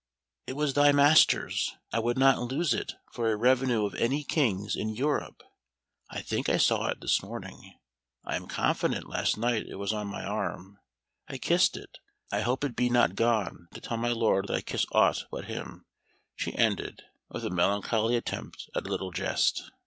"It 0.47 0.53
was 0.53 0.73
thy 0.73 0.91
master's; 0.91 1.75
I 1.93 1.99
would 1.99 2.17
not 2.17 2.39
lose 2.39 2.73
it 2.73 2.93
for 3.11 3.31
a 3.31 3.35
revenue 3.35 3.85
of 3.85 3.93
any 3.93 4.23
King's 4.23 4.75
in 4.75 4.89
Europe. 4.89 5.43
I 6.09 6.21
think 6.23 6.49
I 6.49 6.57
saw 6.57 6.87
it 6.87 7.01
this 7.01 7.21
morning; 7.21 7.75
I 8.25 8.35
am 8.35 8.47
confident 8.47 9.07
last 9.07 9.37
night 9.37 9.67
it 9.67 9.75
was 9.75 9.93
on 9.93 10.07
my 10.07 10.25
arm; 10.25 10.79
I 11.27 11.37
kissed 11.37 11.77
it. 11.77 11.99
I 12.31 12.41
hope 12.41 12.63
it 12.63 12.75
be 12.75 12.89
not 12.89 13.13
gone 13.13 13.67
to 13.75 13.79
tell 13.79 13.97
my 13.97 14.09
lord 14.11 14.47
that 14.47 14.55
I 14.55 14.61
kiss 14.61 14.87
aught 14.91 15.25
but 15.29 15.45
him," 15.45 15.85
she 16.35 16.55
ended, 16.55 17.03
with 17.29 17.45
a 17.45 17.51
melancholy 17.51 18.15
attempt 18.15 18.71
at 18.75 18.87
a 18.87 18.89
little 18.89 19.11
jest. 19.11 19.69